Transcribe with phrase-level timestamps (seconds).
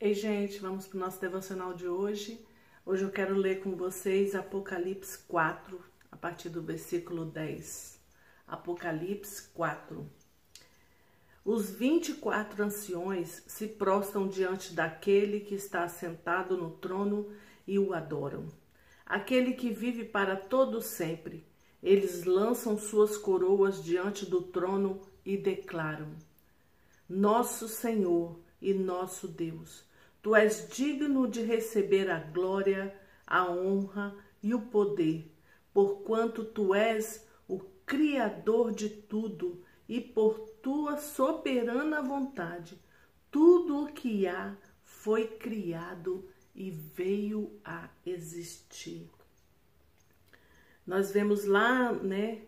[0.00, 2.46] Ei, gente, vamos para o nosso devocional de hoje.
[2.86, 8.00] Hoje eu quero ler com vocês Apocalipse 4, a partir do versículo 10.
[8.46, 10.08] Apocalipse 4.
[11.44, 17.32] Os 24 anciões se prostram diante daquele que está assentado no trono
[17.66, 18.46] e o adoram.
[19.04, 21.44] Aquele que vive para todo sempre.
[21.82, 26.14] Eles lançam suas coroas diante do trono e declaram:
[27.08, 29.87] Nosso Senhor e nosso Deus,
[30.22, 32.94] Tu és digno de receber a glória,
[33.26, 35.30] a honra e o poder,
[35.72, 42.78] porquanto tu és o Criador de tudo e por tua soberana vontade,
[43.30, 49.08] tudo o que há foi criado e veio a existir.
[50.86, 52.42] Nós vemos lá, né,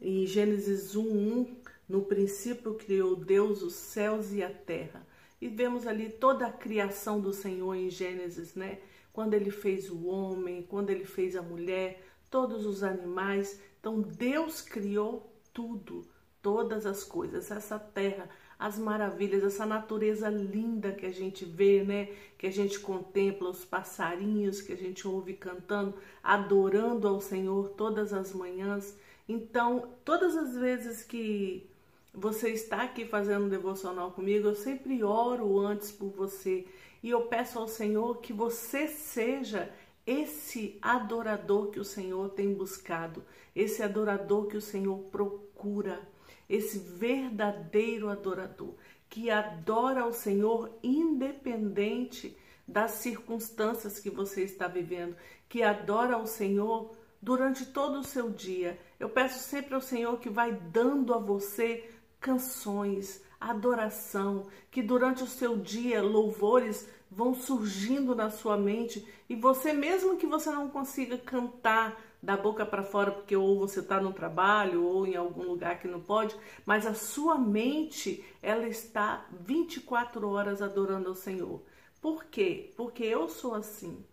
[0.00, 1.56] em Gênesis 1:1,
[1.88, 5.06] no princípio criou Deus os céus e a terra.
[5.40, 8.78] E vemos ali toda a criação do Senhor em Gênesis, né?
[9.12, 13.60] Quando ele fez o homem, quando ele fez a mulher, todos os animais.
[13.78, 16.06] Então Deus criou tudo,
[16.42, 22.08] todas as coisas, essa terra, as maravilhas, essa natureza linda que a gente vê, né?
[22.36, 28.12] Que a gente contempla, os passarinhos que a gente ouve cantando, adorando ao Senhor todas
[28.12, 28.96] as manhãs.
[29.28, 31.70] Então, todas as vezes que
[32.12, 36.66] você está aqui fazendo um devocional comigo, eu sempre oro antes por você
[37.02, 39.72] e eu peço ao Senhor que você seja
[40.06, 46.00] esse adorador que o Senhor tem buscado, esse adorador que o Senhor procura,
[46.48, 48.74] esse verdadeiro adorador
[49.08, 55.16] que adora ao Senhor independente das circunstâncias que você está vivendo,
[55.48, 58.78] que adora ao Senhor durante todo o seu dia.
[59.00, 61.90] Eu peço sempre ao Senhor que vai dando a você
[62.20, 69.72] canções, adoração, que durante o seu dia louvores vão surgindo na sua mente e você
[69.72, 74.12] mesmo que você não consiga cantar da boca para fora porque ou você está no
[74.12, 76.34] trabalho ou em algum lugar que não pode,
[76.66, 81.62] mas a sua mente ela está 24 horas adorando ao Senhor.
[82.00, 82.72] Por quê?
[82.76, 84.04] Porque eu sou assim.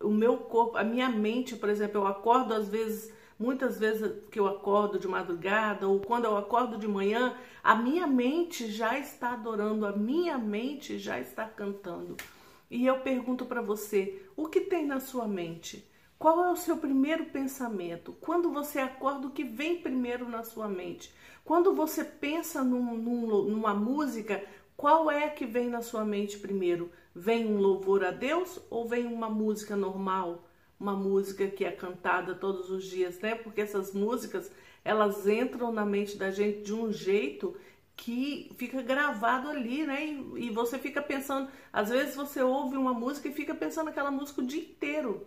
[0.00, 4.38] O meu corpo, a minha mente, por exemplo, eu acordo às vezes Muitas vezes que
[4.38, 9.32] eu acordo de madrugada ou quando eu acordo de manhã, a minha mente já está
[9.32, 12.16] adorando, a minha mente já está cantando.
[12.70, 15.88] E eu pergunto para você, o que tem na sua mente?
[16.18, 18.16] Qual é o seu primeiro pensamento?
[18.20, 21.12] Quando você acorda, o que vem primeiro na sua mente?
[21.44, 24.42] Quando você pensa num, num, numa música,
[24.76, 26.90] qual é que vem na sua mente primeiro?
[27.14, 30.48] Vem um louvor a Deus ou vem uma música normal?
[30.78, 33.34] Uma música que é cantada todos os dias, né?
[33.34, 34.50] Porque essas músicas,
[34.84, 37.56] elas entram na mente da gente de um jeito
[37.96, 40.04] que fica gravado ali, né?
[40.06, 44.10] E, e, você fica pensando, às vezes você ouve uma música e fica pensando aquela
[44.10, 45.26] música o dia inteiro.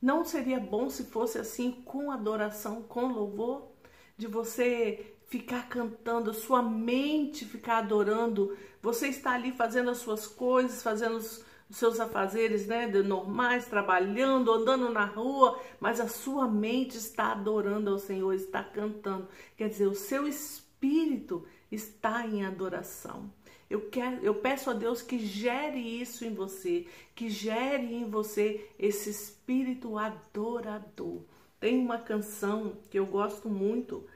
[0.00, 3.72] Não seria bom se fosse assim com adoração, com louvor,
[4.16, 10.82] de você ficar cantando, sua mente ficar adorando, você está ali fazendo as suas coisas,
[10.82, 11.44] fazendo os
[11.74, 17.90] os seus afazeres né, normais, trabalhando, andando na rua, mas a sua mente está adorando
[17.90, 19.26] ao Senhor, está cantando.
[19.56, 23.28] Quer dizer, o seu espírito está em adoração.
[23.68, 28.70] Eu, quero, eu peço a Deus que gere isso em você, que gere em você
[28.78, 31.22] esse espírito adorador.
[31.58, 34.06] Tem uma canção que eu gosto muito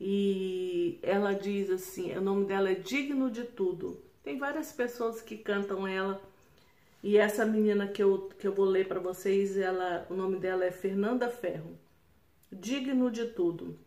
[0.00, 4.02] e ela diz assim: o nome dela é Digno de Tudo.
[4.24, 6.20] Tem várias pessoas que cantam ela
[7.04, 10.64] e essa menina que eu, que eu vou ler para vocês, ela, o nome dela
[10.64, 11.78] é Fernanda Ferro.
[12.50, 13.78] Digno de tudo.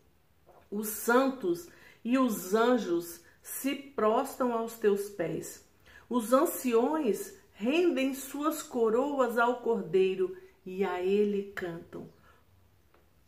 [0.70, 1.68] Os santos
[2.04, 5.68] e os anjos se prostam aos teus pés.
[6.08, 12.08] Os anciões rendem suas coroas ao Cordeiro e a ele cantam.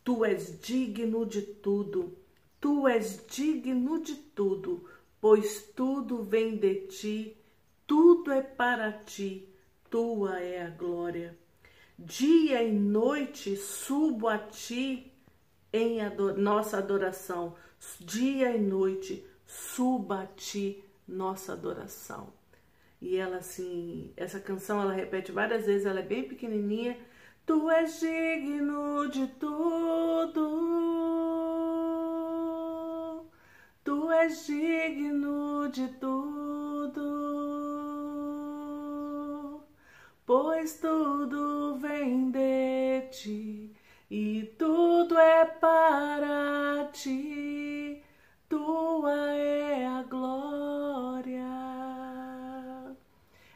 [0.05, 2.17] Tu és digno de tudo,
[2.61, 7.37] tu és digno de tudo, pois tudo vem de ti,
[7.85, 9.50] tudo é para ti
[9.91, 11.37] tua é a glória.
[11.99, 15.11] Dia e noite subo a ti
[15.71, 17.55] em ador nossa adoração.
[17.99, 22.33] Dia e noite suba a ti nossa adoração.
[23.01, 26.97] E ela assim, essa canção ela repete várias vezes, ela é bem pequenininha.
[27.45, 30.47] Tu és digno de tudo.
[33.83, 37.60] Tu és digno de tudo
[40.31, 43.75] pois tudo vem de ti
[44.09, 48.01] e tudo é para ti,
[48.47, 51.43] tua é a glória.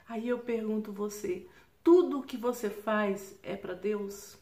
[0.10, 1.48] Aí eu pergunto você,
[1.82, 4.38] tudo o que você faz é para Deus?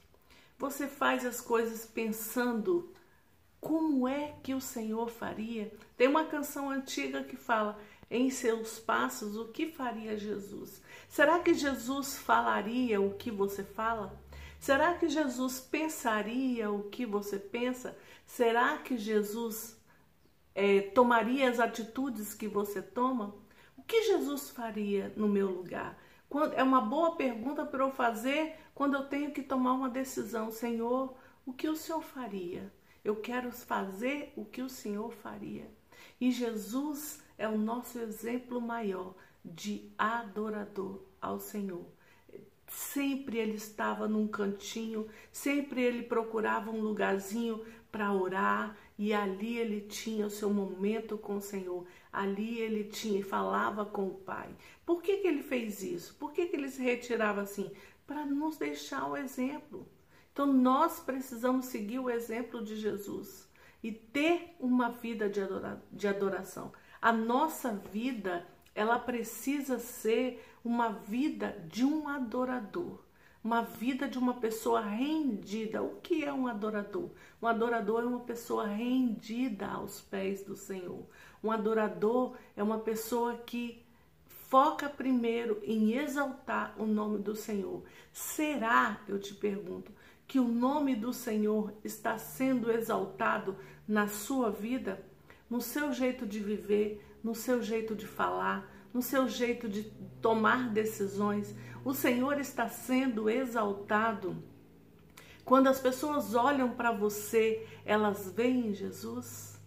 [0.58, 2.92] Você faz as coisas pensando
[3.62, 5.72] como é que o Senhor faria?
[5.96, 7.80] Tem uma canção antiga que fala:
[8.14, 10.80] em seus passos, o que faria Jesus?
[11.10, 14.22] Será que Jesus falaria o que você fala?
[14.60, 17.98] Será que Jesus pensaria o que você pensa?
[18.24, 19.82] Será que Jesus
[20.54, 23.34] é, tomaria as atitudes que você toma?
[23.76, 26.00] O que Jesus faria no meu lugar?
[26.56, 30.52] É uma boa pergunta para eu fazer quando eu tenho que tomar uma decisão.
[30.52, 31.16] Senhor,
[31.48, 32.72] o que o Senhor faria?
[33.04, 35.68] Eu quero fazer o que o Senhor faria.
[36.22, 39.14] E Jesus é o nosso exemplo maior
[39.44, 41.86] de adorador ao Senhor.
[42.68, 49.82] Sempre ele estava num cantinho, sempre ele procurava um lugarzinho para orar e ali ele
[49.82, 51.86] tinha o seu momento com o Senhor.
[52.12, 54.50] Ali ele tinha e falava com o Pai.
[54.86, 56.16] Por que, que ele fez isso?
[56.16, 57.72] Por que, que ele se retirava assim?
[58.08, 59.88] Para nos deixar o exemplo.
[60.32, 63.48] Então nós precisamos seguir o exemplo de Jesus
[63.84, 66.74] e ter uma vida de, adora de adoração.
[67.04, 72.98] A nossa vida, ela precisa ser uma vida de um adorador,
[73.44, 75.84] uma vida de uma pessoa rendida.
[75.84, 77.10] O que é um adorador?
[77.42, 81.06] Um adorador é uma pessoa rendida aos pés do Senhor.
[81.44, 83.86] Um adorador é uma pessoa que
[84.26, 87.84] foca primeiro em exaltar o nome do Senhor.
[88.14, 89.92] Será, eu te pergunto,
[90.26, 95.04] que o nome do Senhor está sendo exaltado na sua vida?
[95.50, 99.84] No seu jeito de viver, no seu jeito de falar, no seu jeito de
[100.22, 101.54] tomar decisões.
[101.84, 104.44] O Senhor está sendo exaltado.
[105.44, 109.60] Quando as pessoas olham para você, elas veem Jesus?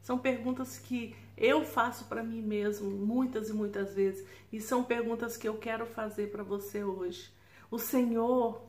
[0.00, 5.36] São perguntas que eu faço para mim mesmo muitas e muitas vezes, e são perguntas
[5.36, 7.32] que eu quero fazer para você hoje.
[7.70, 8.64] O Senhor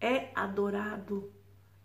[0.00, 1.32] é adorado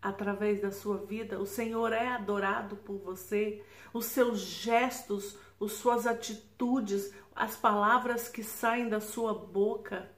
[0.03, 3.63] através da sua vida, o Senhor é adorado por você,
[3.93, 10.11] os seus gestos, as suas atitudes, as palavras que saem da sua boca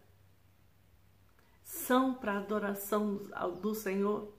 [1.63, 3.21] são para adoração
[3.61, 4.33] do Senhor.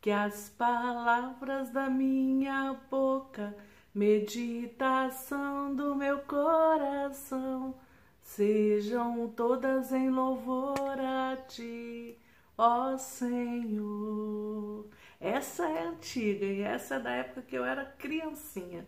[0.00, 3.54] Que as palavras da minha boca,
[3.92, 7.74] meditação do meu coração,
[8.22, 12.18] sejam todas em louvor a ti
[12.60, 14.86] ó Senhor.
[15.18, 18.86] Essa é antiga e essa é da época que eu era criancinha.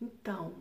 [0.00, 0.54] Então,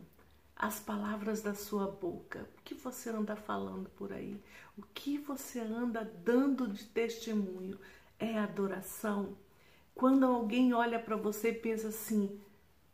[0.53, 4.37] as palavras da sua boca, o que você anda falando por aí,
[4.77, 7.79] o que você anda dando de testemunho
[8.19, 9.37] é adoração.
[9.95, 12.41] Quando alguém olha para você e pensa assim: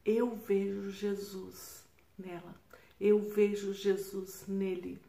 [0.06, 1.88] eu vejo Jesus
[2.18, 2.54] nela,
[3.02, 5.02] eu vejo Jesus nele.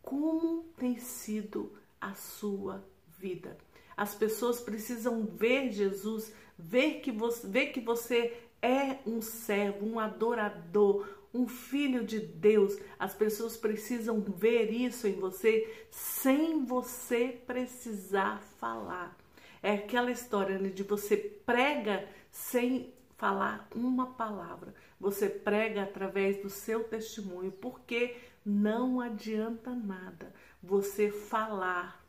[0.00, 2.84] Como tem sido a sua
[3.18, 3.58] vida?
[4.00, 10.00] As pessoas precisam ver Jesus, ver que você, ver que você é um servo, um
[10.00, 12.78] adorador, um filho de Deus.
[12.98, 19.14] As pessoas precisam ver isso em você sem você precisar falar.
[19.62, 24.74] É aquela história né, de você prega sem falar uma palavra.
[24.98, 30.32] Você prega através do seu testemunho, porque não adianta nada
[30.62, 31.99] você falar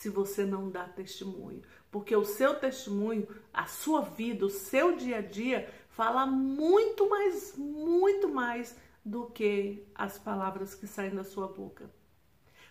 [0.00, 1.60] se você não dá testemunho.
[1.90, 7.54] Porque o seu testemunho, a sua vida, o seu dia a dia fala muito mais,
[7.54, 11.90] muito mais do que as palavras que saem da sua boca.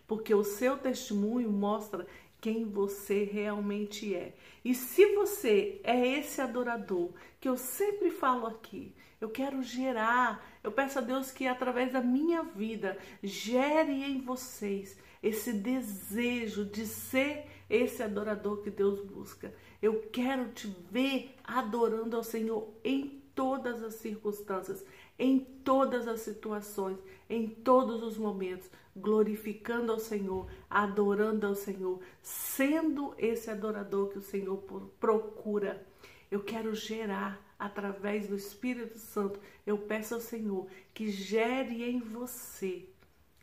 [0.08, 2.08] Porque o seu testemunho mostra
[2.42, 4.36] quem você realmente é.
[4.66, 10.72] E se você é esse adorador que eu sempre falo aqui, eu quero gerar, eu
[10.72, 17.46] peço a Deus que através da minha vida gere em vocês esse desejo de ser
[17.70, 19.54] esse adorador que Deus busca.
[19.82, 24.84] Eu quero te ver adorando ao Senhor em todas as circunstâncias,
[25.18, 26.98] em todas as situações,
[27.30, 34.22] em todos os momentos, glorificando ao Senhor, adorando ao Senhor, sendo esse adorador que o
[34.22, 34.58] Senhor
[35.00, 35.86] procura.
[36.30, 39.40] Eu quero gerar através do Espírito Santo.
[39.66, 42.86] Eu peço ao Senhor que gere em você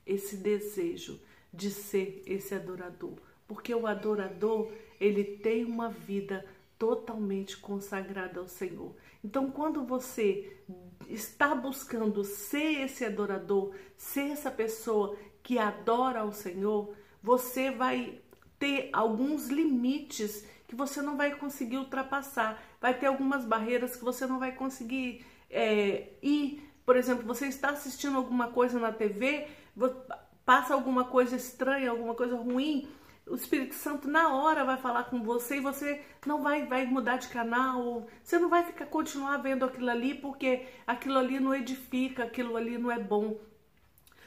[0.04, 1.20] esse desejo
[1.56, 3.14] de ser esse adorador,
[3.48, 4.70] porque o adorador,
[5.00, 6.44] ele tem uma vida
[6.78, 8.94] totalmente consagrada ao Senhor.
[9.24, 10.56] Então, quando você
[11.08, 18.20] está buscando ser esse adorador, ser essa pessoa que adora ao Senhor, você vai
[18.58, 22.62] ter alguns limites que você não vai conseguir ultrapassar.
[22.80, 26.62] Vai ter algumas barreiras que você não vai conseguir é, ir.
[26.84, 29.46] Por exemplo, você está assistindo alguma coisa na TV,
[30.46, 32.88] passa alguma coisa estranha, alguma coisa ruim,
[33.26, 37.16] o Espírito Santo na hora vai falar com você e você não vai, vai mudar
[37.16, 42.22] de canal, você não vai ficar continuar vendo aquilo ali porque aquilo ali não edifica,
[42.22, 43.36] aquilo ali não é bom.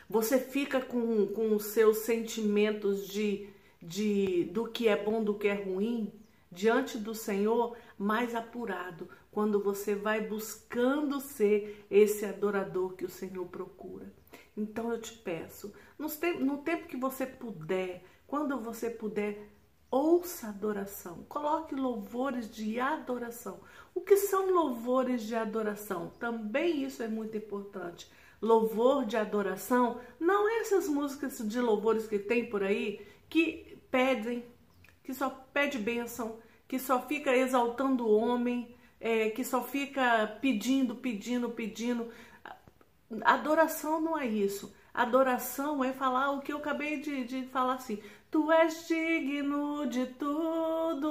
[0.10, 3.48] Você fica com, com os seus sentimentos de,
[3.82, 6.12] de do que é bom, do que é ruim,
[6.52, 13.46] diante do Senhor mais apurado, quando você vai buscando ser esse adorador que o Senhor
[13.46, 14.12] procura.
[14.60, 19.50] Então eu te peço, no tempo que você puder, quando você puder,
[19.90, 23.62] ouça adoração, coloque louvores de adoração.
[23.96, 26.12] O que são louvores de adoração?
[26.20, 28.12] Também isso é muito importante.
[28.42, 34.46] Louvor de adoração não é essas músicas de louvores que tem por aí que pedem,
[35.04, 36.38] que só pede bênção,
[36.68, 42.10] que só fica exaltando o homem, é, que só fica pedindo, pedindo, pedindo.
[43.24, 44.74] Adoração não é isso.
[44.94, 48.02] Adoração é falar o que eu acabei de, de falar assim.
[48.30, 51.08] Tu és digno de tudo,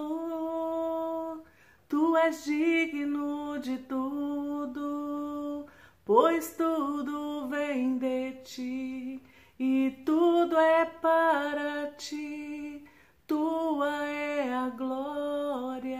[1.88, 5.66] tu és digno de tudo,
[6.04, 9.22] pois tudo vem de ti
[9.58, 12.84] e tudo é para ti,
[13.26, 15.98] tua é a glória.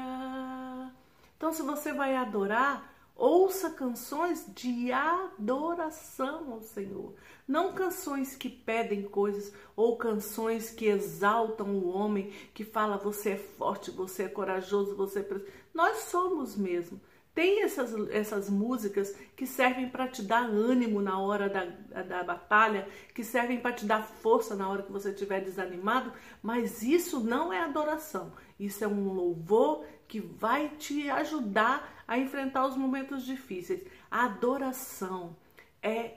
[1.37, 7.15] Então, se você vai adorar, Ouça canções de adoração ao Senhor,
[7.49, 13.37] não canções que pedem coisas ou canções que exaltam o homem, que fala você é
[13.37, 15.41] forte, você é corajoso, você é
[15.75, 17.01] Nós somos mesmo.
[17.39, 21.67] Tem essas, essas músicas que servem para te dar ânimo na hora da,
[22.03, 26.83] da batalha, que servem para te dar força na hora que você estiver desanimado, mas
[26.83, 28.33] isso não é adoração.
[28.59, 33.85] Isso é um louvor que vai te ajudar a enfrentar os momentos difíceis.
[34.11, 35.37] A adoração
[35.81, 36.15] é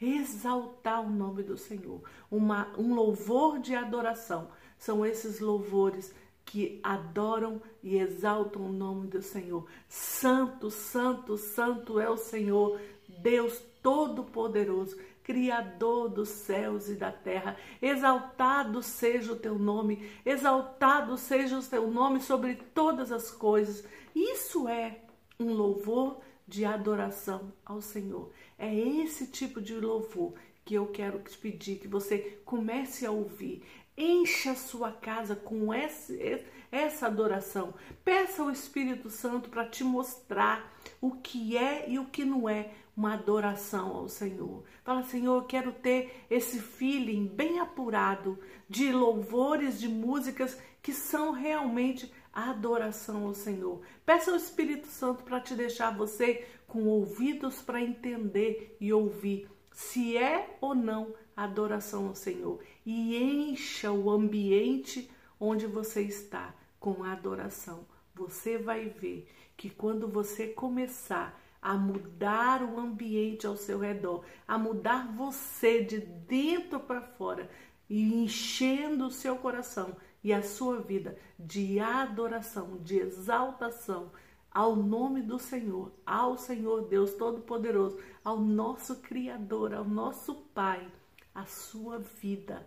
[0.00, 6.14] Exaltar o nome do Senhor, uma, um louvor de adoração são esses louvores
[6.44, 9.66] que adoram e exaltam o nome do Senhor.
[9.88, 14.96] Santo, santo, santo é o Senhor, Deus Todo-Poderoso,
[15.28, 17.54] Criador dos céus e da terra.
[17.82, 23.84] Exaltado seja o teu nome, exaltado seja o teu nome sobre todas as coisas.
[24.14, 25.02] Isso é
[25.38, 28.32] um louvor de adoração ao Senhor.
[28.58, 30.32] É esse tipo de louvor
[30.64, 33.62] que eu quero te pedir que você comece a ouvir.
[33.98, 37.74] Encha a sua casa com essa adoração.
[38.02, 42.72] Peça ao Espírito Santo para te mostrar o que é e o que não é
[42.98, 44.64] uma adoração ao Senhor.
[44.82, 48.36] Fala, Senhor, eu quero ter esse feeling bem apurado
[48.68, 53.82] de louvores, de músicas que são realmente a adoração ao Senhor.
[54.04, 60.16] Peça ao Espírito Santo para te deixar você com ouvidos para entender e ouvir se
[60.16, 67.12] é ou não adoração ao Senhor e encha o ambiente onde você está com a
[67.12, 67.86] adoração.
[68.12, 74.56] Você vai ver que quando você começar a mudar o ambiente ao seu redor, a
[74.56, 77.50] mudar você de dentro para fora
[77.88, 84.10] e enchendo o seu coração e a sua vida de adoração, de exaltação
[84.50, 90.86] ao nome do Senhor, ao Senhor Deus Todo-Poderoso, ao nosso Criador, ao nosso Pai,
[91.34, 92.66] a sua vida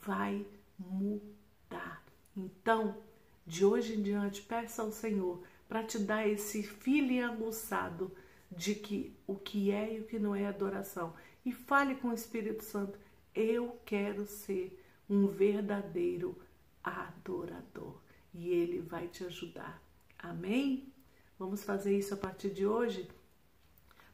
[0.00, 0.46] vai
[0.78, 2.02] mudar.
[2.36, 2.96] Então,
[3.46, 8.10] de hoje em diante, peça ao Senhor para te dar esse feeling aguçado
[8.50, 11.14] de que o que é e o que não é adoração.
[11.44, 12.98] E fale com o Espírito Santo:
[13.34, 16.36] eu quero ser um verdadeiro
[16.82, 18.00] adorador.
[18.34, 19.82] E ele vai te ajudar.
[20.18, 20.92] Amém?
[21.38, 23.08] Vamos fazer isso a partir de hoje?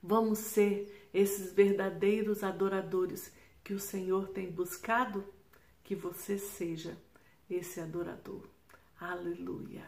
[0.03, 5.25] Vamos ser esses verdadeiros adoradores que o Senhor tem buscado?
[5.85, 6.97] Que você seja
[7.49, 8.43] esse adorador.
[8.99, 9.85] Aleluia,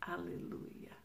[0.00, 0.97] aleluia.